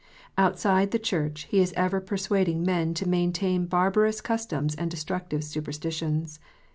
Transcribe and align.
Outside 0.35 0.89
the 0.89 0.97
Church 0.97 1.43
he 1.51 1.59
is 1.59 1.73
ever 1.77 2.01
persuading 2.01 2.65
men 2.65 2.95
to 2.95 3.07
main 3.07 3.31
tain 3.31 3.67
barbarous 3.67 4.19
customs 4.19 4.73
and 4.73 4.89
destructive 4.89 5.43
superstitions. 5.43 6.39